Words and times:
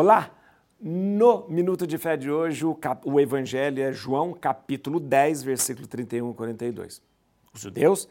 Olá! 0.00 0.30
No 0.80 1.46
Minuto 1.46 1.86
de 1.86 1.98
Fé 1.98 2.16
de 2.16 2.30
hoje, 2.30 2.64
o, 2.64 2.74
cap... 2.74 3.06
o 3.06 3.20
Evangelho 3.20 3.82
é 3.82 3.92
João, 3.92 4.32
capítulo 4.32 4.98
10, 4.98 5.42
versículo 5.42 5.86
31 5.86 6.30
e 6.30 6.34
42. 6.34 7.02
Os 7.52 7.60
judeus 7.60 8.08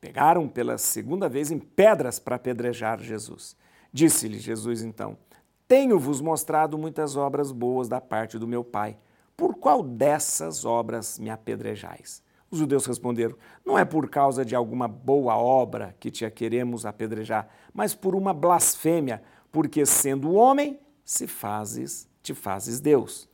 pegaram 0.00 0.46
pela 0.46 0.78
segunda 0.78 1.28
vez 1.28 1.50
em 1.50 1.58
pedras 1.58 2.20
para 2.20 2.36
apedrejar 2.36 3.00
Jesus. 3.00 3.56
Disse-lhe 3.92 4.38
Jesus 4.38 4.84
então: 4.84 5.18
Tenho-vos 5.66 6.20
mostrado 6.20 6.78
muitas 6.78 7.16
obras 7.16 7.50
boas 7.50 7.88
da 7.88 8.00
parte 8.00 8.38
do 8.38 8.46
meu 8.46 8.62
Pai. 8.62 8.96
Por 9.36 9.56
qual 9.56 9.82
dessas 9.82 10.64
obras 10.64 11.18
me 11.18 11.28
apedrejais? 11.28 12.22
Os 12.52 12.60
judeus 12.60 12.86
responderam: 12.86 13.36
Não 13.66 13.76
é 13.76 13.84
por 13.84 14.08
causa 14.08 14.44
de 14.44 14.54
alguma 14.54 14.86
boa 14.86 15.36
obra 15.36 15.96
que 15.98 16.08
te 16.08 16.30
queremos 16.30 16.86
apedrejar, 16.86 17.48
mas 17.74 17.96
por 17.96 18.14
uma 18.14 18.32
blasfêmia, 18.32 19.20
porque 19.50 19.84
sendo 19.84 20.34
homem, 20.34 20.78
se 21.04 21.26
fazes, 21.26 22.08
te 22.22 22.34
fazes 22.34 22.80
Deus. 22.80 23.28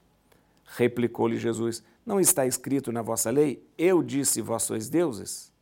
Replicou-lhe 0.64 1.38
Jesus: 1.38 1.82
Não 2.04 2.20
está 2.20 2.46
escrito 2.46 2.92
na 2.92 3.02
vossa 3.02 3.30
lei? 3.30 3.62
Eu 3.76 4.02
disse, 4.02 4.40
vós 4.40 4.62
sois 4.62 4.88
deuses? 4.88 5.52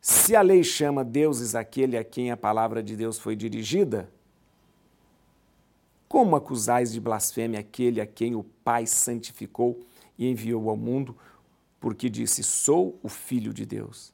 Se 0.00 0.36
a 0.36 0.42
lei 0.42 0.62
chama 0.62 1.04
deuses 1.04 1.54
aquele 1.54 1.96
a 1.96 2.04
quem 2.04 2.30
a 2.30 2.36
palavra 2.36 2.82
de 2.82 2.94
Deus 2.94 3.18
foi 3.18 3.34
dirigida, 3.34 4.08
como 6.08 6.36
acusais 6.36 6.92
de 6.92 7.00
blasfêmia 7.00 7.60
aquele 7.60 8.00
a 8.00 8.06
quem 8.06 8.34
o 8.34 8.44
Pai 8.62 8.86
santificou 8.86 9.84
e 10.16 10.30
enviou 10.30 10.70
ao 10.70 10.76
mundo? 10.76 11.16
porque 11.86 12.08
disse: 12.08 12.42
Sou 12.42 12.98
o 13.00 13.08
Filho 13.08 13.52
de 13.52 13.64
Deus. 13.64 14.12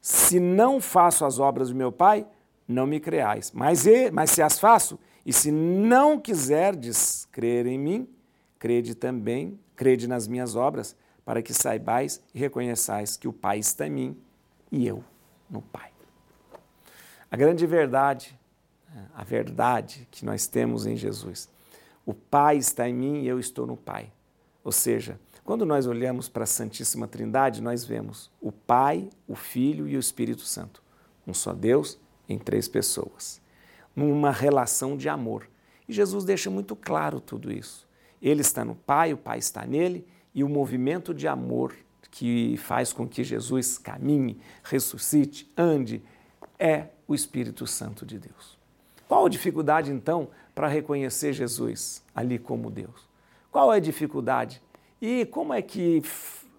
Se 0.00 0.38
não 0.40 0.80
faço 0.80 1.24
as 1.24 1.38
obras 1.38 1.70
do 1.70 1.74
meu 1.74 1.92
Pai, 1.92 2.26
não 2.66 2.86
me 2.86 3.00
creais. 3.00 3.50
Mas, 3.52 3.84
mas 4.12 4.30
se 4.30 4.42
as 4.42 4.58
faço, 4.58 4.98
e 5.24 5.32
se 5.32 5.50
não 5.50 6.18
quiserdes 6.18 7.26
crer 7.30 7.66
em 7.66 7.78
mim, 7.78 8.08
crede 8.58 8.94
também, 8.94 9.58
crede 9.76 10.06
nas 10.06 10.26
minhas 10.26 10.56
obras, 10.56 10.96
para 11.24 11.42
que 11.42 11.54
saibais 11.54 12.20
e 12.34 12.38
reconheçais 12.38 13.16
que 13.16 13.28
o 13.28 13.32
Pai 13.32 13.58
está 13.58 13.86
em 13.86 13.90
mim 13.90 14.16
e 14.70 14.86
eu 14.86 15.04
no 15.48 15.62
Pai. 15.62 15.90
A 17.30 17.36
grande 17.36 17.66
verdade, 17.66 18.38
a 19.14 19.22
verdade 19.22 20.06
que 20.10 20.24
nós 20.24 20.46
temos 20.46 20.86
em 20.86 20.96
Jesus. 20.96 21.48
O 22.04 22.12
Pai 22.12 22.56
está 22.56 22.88
em 22.88 22.94
mim 22.94 23.22
e 23.22 23.28
eu 23.28 23.38
estou 23.38 23.66
no 23.66 23.76
Pai. 23.76 24.12
Ou 24.64 24.72
seja, 24.72 25.18
quando 25.44 25.66
nós 25.66 25.86
olhamos 25.86 26.28
para 26.28 26.44
a 26.44 26.46
Santíssima 26.46 27.08
Trindade, 27.08 27.60
nós 27.60 27.84
vemos 27.84 28.30
o 28.40 28.52
Pai, 28.52 29.10
o 29.26 29.34
Filho 29.34 29.88
e 29.88 29.96
o 29.96 30.00
Espírito 30.00 30.42
Santo. 30.42 30.82
Um 31.26 31.34
só 31.34 31.52
Deus 31.52 31.98
em 32.28 32.38
três 32.38 32.68
pessoas. 32.68 33.41
Numa 33.94 34.30
relação 34.30 34.96
de 34.96 35.08
amor. 35.08 35.48
E 35.88 35.92
Jesus 35.92 36.24
deixa 36.24 36.48
muito 36.50 36.74
claro 36.74 37.20
tudo 37.20 37.52
isso. 37.52 37.86
Ele 38.20 38.40
está 38.40 38.64
no 38.64 38.74
Pai, 38.74 39.12
o 39.12 39.16
Pai 39.16 39.38
está 39.38 39.66
nele, 39.66 40.06
e 40.34 40.42
o 40.42 40.48
movimento 40.48 41.12
de 41.12 41.26
amor 41.28 41.74
que 42.10 42.56
faz 42.58 42.92
com 42.92 43.08
que 43.08 43.24
Jesus 43.24 43.78
caminhe, 43.78 44.38
ressuscite, 44.62 45.50
ande, 45.56 46.02
é 46.58 46.88
o 47.08 47.14
Espírito 47.14 47.66
Santo 47.66 48.04
de 48.06 48.18
Deus. 48.18 48.58
Qual 49.08 49.26
a 49.26 49.28
dificuldade, 49.28 49.90
então, 49.90 50.28
para 50.54 50.68
reconhecer 50.68 51.32
Jesus 51.32 52.02
ali 52.14 52.38
como 52.38 52.70
Deus? 52.70 53.08
Qual 53.50 53.72
é 53.72 53.76
a 53.76 53.80
dificuldade? 53.80 54.62
E 55.00 55.26
como 55.26 55.52
é 55.52 55.60
que 55.60 56.02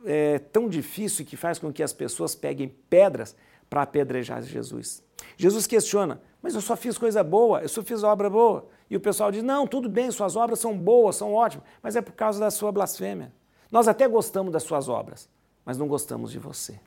é 0.05 0.37
tão 0.37 0.67
difícil 0.67 1.25
que 1.25 1.37
faz 1.37 1.57
com 1.57 1.71
que 1.71 1.81
as 1.81 1.93
pessoas 1.93 2.35
peguem 2.35 2.67
pedras 2.89 3.35
para 3.69 3.83
apedrejar 3.83 4.43
Jesus? 4.43 5.01
Jesus 5.37 5.67
questiona, 5.67 6.21
mas 6.41 6.55
eu 6.55 6.61
só 6.61 6.75
fiz 6.75 6.97
coisa 6.97 7.23
boa, 7.23 7.61
eu 7.61 7.69
só 7.69 7.81
fiz 7.83 8.03
obra 8.03 8.29
boa. 8.29 8.67
E 8.89 8.95
o 8.95 8.99
pessoal 8.99 9.31
diz: 9.31 9.43
não, 9.43 9.65
tudo 9.65 9.89
bem, 9.89 10.11
suas 10.11 10.35
obras 10.35 10.59
são 10.59 10.77
boas, 10.77 11.15
são 11.15 11.33
ótimas, 11.33 11.65
mas 11.81 11.95
é 11.95 12.01
por 12.01 12.13
causa 12.13 12.39
da 12.39 12.51
sua 12.51 12.71
blasfêmia. 12.71 13.33
Nós 13.71 13.87
até 13.87 14.07
gostamos 14.07 14.53
das 14.53 14.63
suas 14.63 14.87
obras, 14.87 15.29
mas 15.65 15.77
não 15.77 15.87
gostamos 15.87 16.31
de 16.31 16.39
você. 16.39 16.79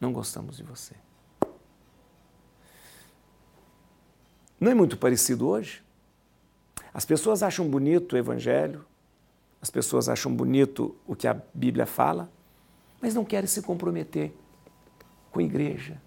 Não 0.00 0.12
gostamos 0.12 0.56
de 0.56 0.62
você. 0.62 0.94
Não 4.60 4.70
é 4.70 4.74
muito 4.74 4.96
parecido 4.96 5.48
hoje? 5.48 5.82
As 6.92 7.04
pessoas 7.04 7.42
acham 7.42 7.68
bonito 7.68 8.12
o 8.12 8.18
Evangelho, 8.18 8.84
as 9.60 9.70
pessoas 9.70 10.08
acham 10.08 10.34
bonito 10.34 10.94
o 11.06 11.16
que 11.16 11.26
a 11.26 11.34
Bíblia 11.54 11.86
fala, 11.86 12.30
mas 13.00 13.14
não 13.14 13.24
querem 13.24 13.46
se 13.46 13.62
comprometer 13.62 14.34
com 15.30 15.40
a 15.40 15.42
igreja. 15.42 16.00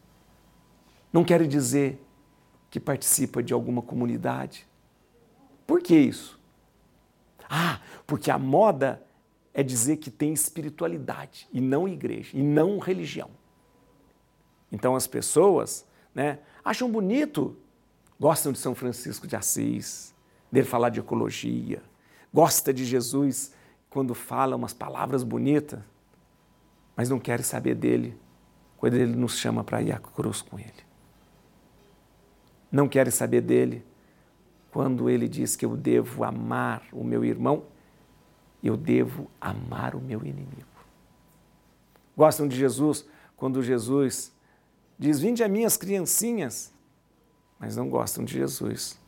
Não 1.13 1.24
querem 1.24 1.47
dizer 1.47 2.03
que 2.72 2.79
participa 2.79 3.44
de 3.44 3.53
alguma 3.53 3.84
comunidade. 3.84 4.68
Por 5.68 5.79
que 5.79 5.96
isso? 5.96 6.40
Ah, 7.47 7.79
porque 8.07 8.31
a 8.31 8.40
moda 8.40 9.06
é 9.53 9.62
dizer 9.62 9.97
que 9.97 10.09
tem 10.09 10.34
espiritualidade 10.34 11.47
e 11.53 11.62
não 11.62 11.88
igreja, 11.88 12.35
e 12.35 12.41
não 12.41 12.79
religião. 12.79 13.29
Então 14.72 14.96
as 14.96 15.06
pessoas 15.06 15.85
né, 16.16 16.40
acham 16.66 16.91
bonito, 16.91 17.56
gostam 18.19 18.52
de 18.52 18.57
São 18.57 18.73
Francisco 18.73 19.28
de 19.28 19.35
Assis, 19.35 20.16
dele 20.52 20.66
falar 20.66 20.90
de 20.90 21.00
ecologia, 21.00 21.84
gosta 22.34 22.73
de 22.73 22.84
Jesus 22.84 23.53
quando 23.88 24.16
fala 24.16 24.56
umas 24.56 24.73
palavras 24.73 25.23
bonitas, 25.23 25.79
mas 26.96 27.07
não 27.07 27.19
quer 27.19 27.44
saber 27.44 27.75
dele 27.75 28.18
quando 28.78 28.96
ele 28.96 29.16
nos 29.16 29.38
chama 29.38 29.63
para 29.63 29.79
ir 29.84 29.91
à 29.91 30.00
cruz 30.00 30.41
com 30.41 30.57
ele. 30.57 30.92
Não 32.73 32.89
quer 32.89 33.09
saber 33.11 33.41
dele. 33.41 33.85
Quando 34.72 35.09
ele 35.09 35.29
diz 35.29 35.56
que 35.56 35.63
eu 35.63 35.78
devo 35.78 36.23
amar 36.23 36.84
o 36.91 37.03
meu 37.03 37.23
irmão, 37.23 37.63
eu 38.63 38.75
devo 38.75 39.29
amar 39.39 39.95
o 39.95 40.01
meu 40.01 40.22
inimigo. 40.22 40.67
Gostam 42.17 42.47
de 42.47 42.57
Jesus? 42.57 43.06
Quando 43.38 43.61
Jesus 43.61 44.34
diz: 44.97 45.19
Vinde 45.19 45.44
a 45.44 45.47
minhas 45.47 45.78
criancinhas, 45.78 46.73
mas 47.59 47.75
não 47.75 47.88
gostam 47.88 48.25
de 48.25 48.34
Jesus. 48.34 49.00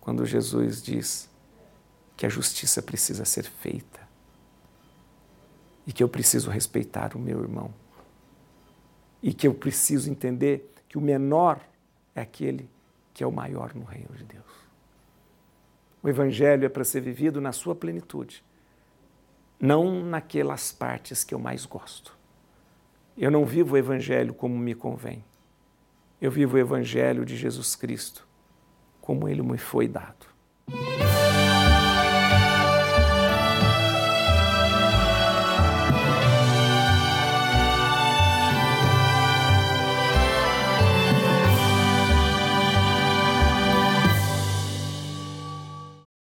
Quando 0.00 0.24
Jesus 0.24 0.82
diz: 0.82 1.28
que 2.16 2.26
a 2.26 2.28
justiça 2.28 2.80
precisa 2.82 3.24
ser 3.24 3.44
feita 3.44 4.00
e 5.86 5.92
que 5.92 6.02
eu 6.02 6.08
preciso 6.08 6.50
respeitar 6.50 7.16
o 7.16 7.18
meu 7.18 7.40
irmão 7.40 7.72
e 9.22 9.32
que 9.32 9.46
eu 9.46 9.54
preciso 9.54 10.10
entender 10.10 10.72
que 10.88 10.96
o 10.96 11.00
menor 11.00 11.60
é 12.14 12.20
aquele 12.20 12.68
que 13.14 13.22
é 13.22 13.26
o 13.26 13.32
maior 13.32 13.72
no 13.74 13.84
reino 13.84 14.14
de 14.14 14.24
Deus. 14.24 14.44
O 16.02 16.08
Evangelho 16.08 16.66
é 16.66 16.68
para 16.68 16.84
ser 16.84 17.00
vivido 17.00 17.40
na 17.40 17.52
sua 17.52 17.74
plenitude, 17.74 18.44
não 19.58 20.04
naquelas 20.04 20.70
partes 20.70 21.24
que 21.24 21.32
eu 21.32 21.38
mais 21.38 21.64
gosto. 21.64 22.18
Eu 23.16 23.30
não 23.30 23.46
vivo 23.46 23.74
o 23.74 23.78
Evangelho 23.78 24.34
como 24.34 24.58
me 24.58 24.74
convém. 24.74 25.24
Eu 26.20 26.30
vivo 26.30 26.56
o 26.56 26.58
Evangelho 26.58 27.24
de 27.24 27.36
Jesus 27.36 27.76
Cristo 27.76 28.26
como 29.00 29.28
ele 29.28 29.42
me 29.42 29.58
foi 29.58 29.86
dado. 29.86 30.26